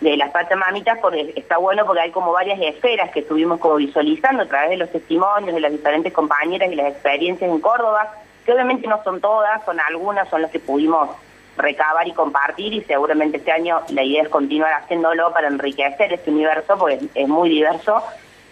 de 0.02 0.16
las 0.16 0.32
Pachamamitas 0.32 1.00
porque 1.00 1.34
está 1.36 1.58
bueno 1.58 1.86
porque 1.86 2.02
hay 2.02 2.12
como 2.12 2.32
varias 2.32 2.60
esferas 2.62 3.10
que 3.12 3.22
estuvimos 3.22 3.60
como 3.60 3.76
visualizando 3.76 4.44
a 4.44 4.46
través 4.46 4.70
de 4.70 4.78
los 4.78 4.92
testimonios 4.92 5.54
de 5.54 5.60
las 5.60 5.72
diferentes 5.72 6.14
compañeras 6.14 6.72
y 6.72 6.76
las 6.76 6.92
experiencias 6.92 7.50
en 7.50 7.60
Córdoba, 7.60 8.12
que 8.46 8.54
obviamente 8.54 8.88
no 8.88 9.04
son 9.04 9.20
todas, 9.20 9.64
son 9.66 9.80
algunas, 9.80 10.30
son 10.30 10.44
las 10.44 10.52
que 10.52 10.60
pudimos 10.60 11.10
recabar 11.58 12.08
y 12.08 12.14
compartir 12.14 12.74
y 12.74 12.84
seguramente 12.84 13.38
este 13.38 13.52
año 13.52 13.82
la 13.90 14.04
idea 14.04 14.22
es 14.22 14.30
continuar 14.30 14.72
haciéndolo 14.74 15.34
para 15.34 15.48
enriquecer 15.48 16.14
este 16.14 16.30
universo 16.30 16.78
porque 16.78 17.00
es, 17.16 17.28
muy 17.28 17.50
diverso. 17.50 18.04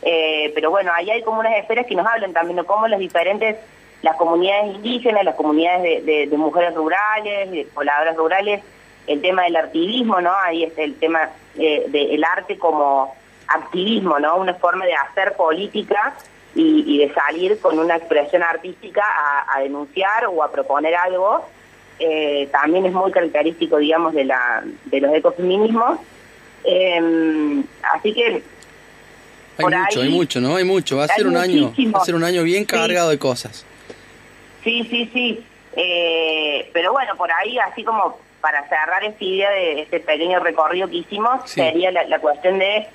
Eh, 0.01 0.51
pero 0.55 0.71
bueno, 0.71 0.91
ahí 0.93 1.11
hay 1.11 1.21
como 1.21 1.39
unas 1.39 1.57
esferas 1.57 1.85
que 1.85 1.95
nos 1.95 2.07
hablan 2.07 2.33
también 2.33 2.57
de 2.57 2.63
cómo 2.63 2.87
las 2.87 2.99
diferentes, 2.99 3.57
las 4.01 4.15
comunidades 4.15 4.75
indígenas, 4.75 5.23
las 5.23 5.35
comunidades 5.35 6.05
de, 6.05 6.27
de 6.27 6.37
mujeres 6.37 6.73
rurales, 6.73 7.51
de 7.51 7.67
pobladoras 7.73 8.15
rurales, 8.15 8.63
el 9.07 9.21
tema 9.21 9.43
del 9.43 9.55
activismo, 9.55 10.21
¿no? 10.21 10.33
Ahí 10.43 10.63
está 10.63 10.83
el 10.83 10.95
tema 10.95 11.29
eh, 11.57 11.85
del 11.87 12.23
arte 12.23 12.57
como 12.57 13.15
activismo, 13.47 14.19
¿no? 14.19 14.37
Una 14.37 14.53
forma 14.55 14.85
de 14.85 14.93
hacer 14.93 15.33
política 15.33 16.15
y, 16.55 16.97
de 16.99 17.13
salir 17.13 17.59
con 17.59 17.77
una 17.77 17.97
expresión 17.97 18.41
artística 18.41 19.03
a, 19.53 19.59
denunciar 19.59 20.25
o 20.27 20.41
a 20.41 20.51
proponer 20.51 20.95
algo. 20.95 21.45
Eh, 21.99 22.49
también 22.51 22.85
es 22.85 22.93
muy 22.93 23.11
característico, 23.11 23.77
digamos, 23.77 24.13
de, 24.13 24.25
la, 24.25 24.63
de 24.85 25.01
los 25.01 25.13
ecofeminismos. 25.13 25.99
Em, 26.63 27.63
así 27.93 28.13
que... 28.13 28.41
Hay 29.57 29.65
mucho, 29.65 30.01
hay 30.01 30.09
mucho, 30.09 30.41
¿no? 30.41 30.55
Hay 30.55 30.63
mucho. 30.65 30.97
Va 30.97 31.05
a 31.05 31.07
ser 31.07 31.27
un 31.27 31.37
año, 31.37 31.73
va 31.93 32.01
a 32.01 32.05
ser 32.05 32.15
un 32.15 32.23
año 32.23 32.43
bien 32.43 32.65
cargado 32.65 33.09
de 33.09 33.17
cosas. 33.17 33.65
Sí, 34.63 34.85
sí, 34.89 35.09
sí. 35.13 35.45
Eh, 35.77 36.69
pero 36.73 36.91
bueno, 36.91 37.15
por 37.15 37.31
ahí, 37.31 37.57
así 37.59 37.83
como 37.83 38.17
para 38.45 38.61
cerrar 38.69 39.03
esta 39.03 39.23
idea 39.23 39.49
de 39.49 39.81
este 39.81 39.99
pequeño 40.01 40.39
recorrido 40.39 40.87
que 40.87 40.97
hicimos, 40.97 41.49
sería 41.49 41.89
la, 41.89 42.19
cuestión 42.19 42.59
de 42.59 42.85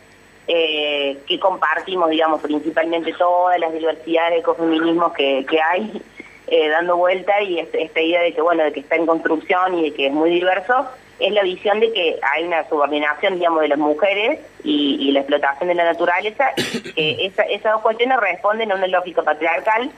eh, 0.46 1.18
que 1.26 1.40
compartimos, 1.40 2.08
digamos, 2.08 2.40
principalmente 2.40 3.12
todas 3.14 3.58
las 3.58 3.72
diversidades 3.72 4.34
de 4.34 4.38
ecofeminismos 4.38 5.12
que, 5.12 5.44
que 5.50 5.60
hay 5.60 6.02
eh, 6.46 6.68
dando 6.68 6.96
vuelta 6.96 7.42
y 7.42 7.58
este, 7.58 7.82
esta 7.82 8.00
idea 8.00 8.22
de 8.22 8.32
que, 8.32 8.40
bueno, 8.40 8.62
de 8.62 8.70
que 8.70 8.78
está 8.78 8.94
en 8.94 9.06
construcción 9.06 9.76
y 9.80 9.90
de 9.90 9.92
que 9.92 10.06
es 10.06 10.12
muy 10.12 10.30
diverso, 10.30 10.86
es 11.18 11.32
la 11.32 11.42
visión 11.42 11.80
de 11.80 11.92
que 11.92 12.20
hay 12.32 12.44
una 12.44 12.68
subordinación, 12.68 13.34
digamos, 13.34 13.62
de 13.62 13.68
las 13.68 13.78
mujeres 13.78 14.38
y, 14.62 15.10
la 15.10 15.18
explotación 15.18 15.68
de 15.68 15.74
la 15.74 15.82
naturaleza, 15.82 16.52
que 16.94 17.26
esas 17.48 17.72
dos 17.72 17.82
cuestiones 17.82 18.20
responden 18.20 18.70
a 18.70 18.76
una 18.76 18.86
lógica 18.86 19.24
patriarcal 19.24 19.90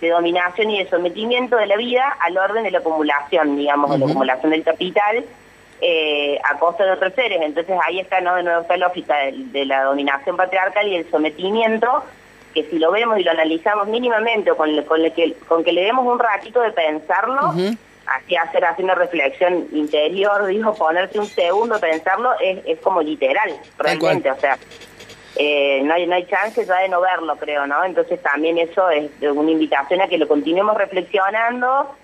de 0.00 0.08
dominación 0.10 0.70
y 0.70 0.82
de 0.82 0.90
sometimiento 0.90 1.56
de 1.56 1.66
la 1.66 1.76
vida 1.76 2.16
al 2.20 2.36
orden 2.36 2.64
de 2.64 2.70
la 2.70 2.78
acumulación, 2.78 3.56
digamos, 3.56 3.90
de 3.90 3.98
la 3.98 4.06
acumulación 4.06 4.50
del 4.50 4.64
capital, 4.64 5.24
eh, 5.82 6.38
a 6.44 6.58
costa 6.58 6.84
de 6.84 6.92
otros 6.92 7.14
seres. 7.14 7.40
Entonces 7.42 7.76
ahí 7.86 8.00
está 8.00 8.20
¿no? 8.20 8.34
de 8.34 8.42
nuevo 8.42 8.62
esta 8.62 8.76
lógica 8.76 9.14
de, 9.16 9.64
la 9.64 9.84
dominación 9.84 10.36
patriarcal 10.36 10.88
y 10.88 10.96
el 10.96 11.10
sometimiento, 11.10 12.04
que 12.54 12.64
si 12.64 12.78
lo 12.78 12.90
vemos 12.90 13.18
y 13.18 13.22
lo 13.22 13.30
analizamos 13.30 13.88
mínimamente, 13.88 14.50
o 14.50 14.56
con, 14.56 14.74
con, 14.82 15.02
que, 15.12 15.34
con 15.48 15.64
que 15.64 15.72
le 15.72 15.84
demos 15.84 16.06
un 16.06 16.18
ratito 16.18 16.60
de 16.60 16.72
pensarlo, 16.72 17.52
así 18.06 18.36
hacer 18.36 18.64
así 18.64 18.82
una 18.82 18.94
reflexión 18.94 19.68
interior, 19.72 20.46
dijo, 20.46 20.74
ponerse 20.74 21.18
un 21.18 21.26
segundo 21.26 21.76
a 21.76 21.78
pensarlo, 21.78 22.32
es, 22.40 22.58
es 22.66 22.80
como 22.80 23.02
literal, 23.02 23.50
realmente, 23.78 24.30
o 24.30 24.36
sea, 24.36 24.58
eh, 25.36 25.80
no, 25.84 25.94
hay, 25.94 26.06
no 26.06 26.14
hay 26.14 26.26
chance 26.26 26.64
ya 26.64 26.80
de 26.80 26.88
no 26.88 27.00
verlo, 27.00 27.36
creo, 27.36 27.66
¿no? 27.66 27.84
Entonces 27.84 28.20
también 28.22 28.58
eso 28.58 28.90
es 28.90 29.10
una 29.22 29.50
invitación 29.50 30.00
a 30.00 30.08
que 30.08 30.18
lo 30.18 30.26
continuemos 30.26 30.76
reflexionando 30.76 31.94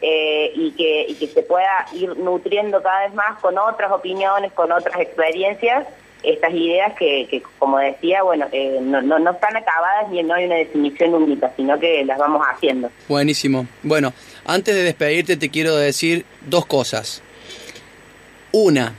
eh, 0.00 0.52
y, 0.54 0.72
que, 0.72 1.06
y 1.08 1.14
que 1.14 1.26
se 1.26 1.42
pueda 1.42 1.86
ir 1.92 2.16
nutriendo 2.18 2.82
cada 2.82 3.06
vez 3.06 3.14
más 3.14 3.38
con 3.40 3.58
otras 3.58 3.90
opiniones, 3.90 4.52
con 4.52 4.70
otras 4.70 5.00
experiencias, 5.00 5.86
estas 6.22 6.52
ideas 6.52 6.92
que, 6.98 7.26
que 7.30 7.42
como 7.58 7.78
decía, 7.78 8.22
bueno, 8.22 8.46
eh, 8.52 8.78
no, 8.80 9.00
no, 9.00 9.18
no, 9.18 9.30
están 9.30 9.56
acabadas 9.56 10.10
ni 10.10 10.22
no 10.22 10.34
hay 10.34 10.46
una 10.46 10.56
definición 10.56 11.14
única, 11.14 11.52
sino 11.56 11.78
que 11.78 12.04
las 12.04 12.18
vamos 12.18 12.42
haciendo. 12.46 12.90
Buenísimo. 13.08 13.66
Bueno, 13.82 14.12
antes 14.44 14.74
de 14.74 14.82
despedirte 14.82 15.36
te 15.36 15.50
quiero 15.50 15.76
decir 15.76 16.24
dos 16.42 16.66
cosas. 16.66 17.22
Una, 18.52 18.94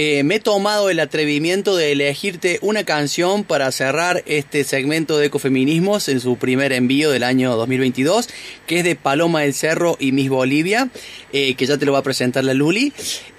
eh, 0.00 0.22
me 0.22 0.36
he 0.36 0.40
tomado 0.40 0.90
el 0.90 1.00
atrevimiento 1.00 1.74
de 1.74 1.90
elegirte 1.90 2.60
una 2.62 2.84
canción 2.84 3.42
para 3.42 3.72
cerrar 3.72 4.22
este 4.26 4.62
segmento 4.62 5.18
de 5.18 5.26
ecofeminismos 5.26 6.08
en 6.08 6.20
su 6.20 6.36
primer 6.36 6.72
envío 6.72 7.10
del 7.10 7.24
año 7.24 7.56
2022, 7.56 8.28
que 8.68 8.78
es 8.78 8.84
de 8.84 8.94
Paloma 8.94 9.40
del 9.40 9.54
Cerro 9.54 9.96
y 9.98 10.12
Miss 10.12 10.28
Bolivia, 10.28 10.88
eh, 11.32 11.54
que 11.54 11.66
ya 11.66 11.78
te 11.78 11.84
lo 11.84 11.92
va 11.92 11.98
a 11.98 12.02
presentar 12.04 12.44
la 12.44 12.54
Luli. 12.54 12.92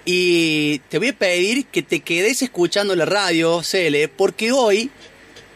Y 0.04 0.80
te 0.90 0.98
voy 0.98 1.08
a 1.08 1.18
pedir 1.18 1.66
que 1.68 1.82
te 1.82 2.02
quedes 2.02 2.42
escuchando 2.42 2.94
la 2.94 3.06
radio, 3.06 3.64
Cele, 3.64 4.10
porque 4.10 4.52
hoy, 4.52 4.90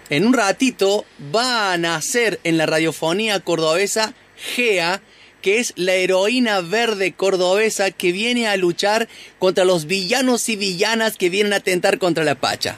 en 0.09 0.25
un 0.25 0.33
ratito, 0.33 1.03
va 1.35 1.73
a 1.73 1.77
nacer 1.77 2.39
en 2.45 2.57
la 2.57 2.65
radiofonía 2.65 3.41
cordobesa 3.41 4.13
GEA, 4.37 5.01
que 5.43 5.59
es 5.59 5.73
la 5.75 5.93
heroína 5.93 6.61
verde 6.61 7.11
cordobesa 7.11 7.91
que 7.91 8.11
viene 8.11 8.47
a 8.47 8.57
luchar 8.57 9.07
contra 9.37 9.65
los 9.65 9.85
villanos 9.85 10.49
y 10.49 10.55
villanas 10.55 11.17
que 11.17 11.29
vienen 11.29 11.53
a 11.53 11.57
atentar 11.57 11.99
contra 11.99 12.23
la 12.23 12.33
Pacha. 12.33 12.77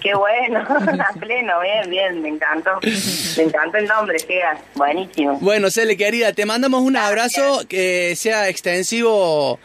Qué 0.00 0.14
bueno, 0.14 0.60
a 0.60 1.12
pleno, 1.18 1.60
bien, 1.60 1.90
bien, 1.90 2.22
me 2.22 2.28
encantó. 2.28 2.78
Me 2.82 3.42
encantó 3.42 3.78
el 3.78 3.86
nombre, 3.86 4.18
Gea, 4.20 4.60
buenísimo. 4.74 5.38
Bueno, 5.40 5.70
Cele, 5.70 5.96
querida, 5.96 6.32
te 6.32 6.46
mandamos 6.46 6.82
un 6.82 6.96
abrazo 6.96 7.62
que 7.68 8.14
sea 8.14 8.48
extensivo 8.48 9.58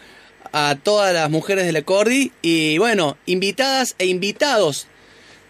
a 0.53 0.75
todas 0.81 1.13
las 1.13 1.29
mujeres 1.29 1.65
de 1.65 1.73
la 1.73 1.81
Cordi 1.83 2.31
y 2.41 2.77
bueno, 2.77 3.17
invitadas 3.25 3.95
e 3.99 4.05
invitados 4.05 4.87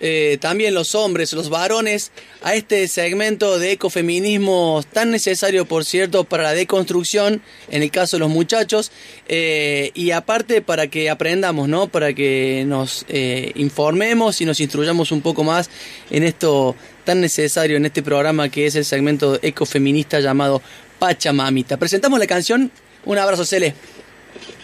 eh, 0.03 0.39
también 0.41 0.73
los 0.73 0.95
hombres, 0.95 1.31
los 1.33 1.49
varones, 1.49 2.11
a 2.41 2.55
este 2.55 2.87
segmento 2.87 3.59
de 3.59 3.73
ecofeminismo 3.73 4.83
tan 4.91 5.11
necesario, 5.11 5.65
por 5.65 5.85
cierto, 5.85 6.23
para 6.23 6.41
la 6.41 6.53
deconstrucción, 6.53 7.43
en 7.69 7.83
el 7.83 7.91
caso 7.91 8.17
de 8.17 8.21
los 8.21 8.31
muchachos, 8.31 8.91
eh, 9.27 9.91
y 9.93 10.09
aparte 10.09 10.63
para 10.63 10.87
que 10.87 11.11
aprendamos, 11.11 11.69
¿no? 11.69 11.87
Para 11.87 12.13
que 12.13 12.63
nos 12.65 13.05
eh, 13.09 13.51
informemos 13.53 14.41
y 14.41 14.45
nos 14.45 14.59
instruyamos 14.59 15.11
un 15.11 15.21
poco 15.21 15.43
más 15.43 15.69
en 16.09 16.23
esto 16.23 16.75
tan 17.03 17.21
necesario, 17.21 17.77
en 17.77 17.85
este 17.85 18.01
programa 18.01 18.49
que 18.49 18.65
es 18.65 18.75
el 18.75 18.85
segmento 18.85 19.37
ecofeminista 19.43 20.19
llamado 20.19 20.63
Pachamamita. 20.97 21.77
Presentamos 21.77 22.17
la 22.17 22.25
canción. 22.25 22.71
Un 23.05 23.19
abrazo, 23.19 23.45
Cele. 23.45 23.75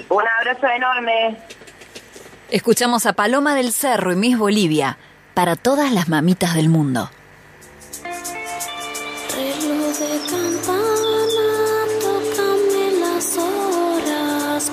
Un 0.09 0.23
abrazo 0.39 0.65
enorme. 0.67 1.37
Escuchamos 2.49 3.05
a 3.05 3.13
Paloma 3.13 3.53
del 3.53 3.71
Cerro 3.71 4.13
y 4.13 4.15
Miss 4.15 4.37
Bolivia 4.37 4.97
para 5.37 5.55
todas 5.55 5.93
las 5.93 6.09
mamitas 6.09 6.55
del 6.55 6.67
mundo. 6.67 7.11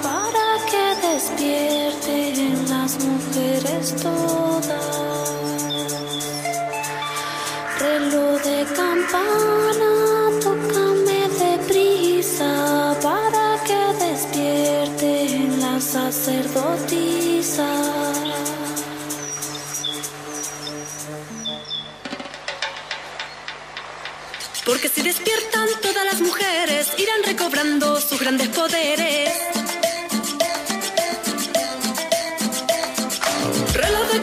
Para 0.03 0.47
que 0.71 1.07
despierten 1.07 2.71
las 2.71 2.99
mujeres 3.05 3.95
todas. 4.03 4.34
Recobrando 27.75 28.01
sus 28.01 28.21
grandes 28.21 28.49
poderes. 28.49 29.31
Reloj 33.75 34.11
de 34.13 34.21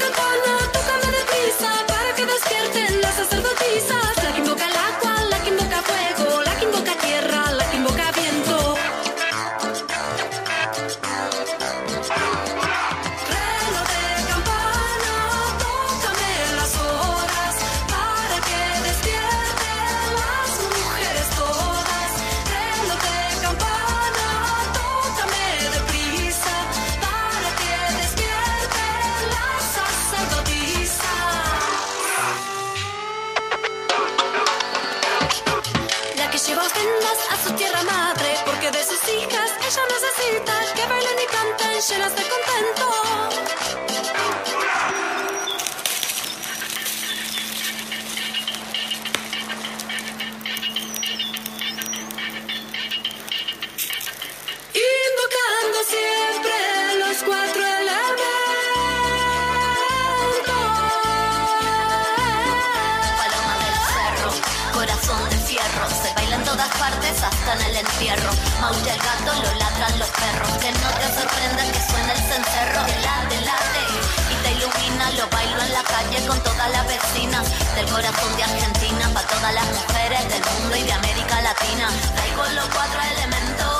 Maulla 68.60 68.94
el 68.94 69.02
gato, 69.02 69.32
lo 69.42 69.52
ladran 69.60 70.00
los 70.00 70.10
perros, 70.10 70.52
que 70.62 70.72
no 70.72 70.90
te 71.00 71.08
sorprenda 71.18 71.64
que 71.72 71.82
suena 71.90 72.12
el 72.14 72.22
cencerro. 72.30 72.86
Que 72.86 72.98
late, 73.02 73.38
late, 73.42 73.84
y 74.32 74.36
te 74.44 74.52
ilumina, 74.54 75.12
lo 75.18 75.28
bailo 75.30 75.62
en 75.62 75.74
la 75.74 75.84
calle 75.84 76.18
con 76.28 76.40
todas 76.44 76.70
las 76.72 76.86
vecinas. 76.88 77.44
Del 77.76 77.88
corazón 77.88 78.36
de 78.38 78.44
Argentina, 78.44 79.10
para 79.14 79.28
todas 79.28 79.54
las 79.54 79.66
mujeres 79.66 80.22
del 80.30 80.44
mundo 80.54 80.76
y 80.76 80.84
de 80.84 80.94
América 80.94 81.42
Latina. 81.42 81.88
Traigo 82.16 82.44
los 82.56 82.68
cuatro 82.70 83.00
elementos, 83.16 83.74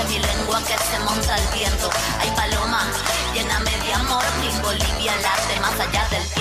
a 0.00 0.04
mi 0.08 0.18
lengua 0.18 0.58
que 0.62 0.76
se 0.78 0.98
monta 1.00 1.36
el 1.36 1.46
viento. 1.58 1.90
Hay 2.20 2.30
paloma, 2.32 2.82
lléname 3.34 3.70
de 3.70 3.94
amor, 3.94 4.24
mi 4.40 4.48
Bolivia 4.62 5.14
la 5.22 6.37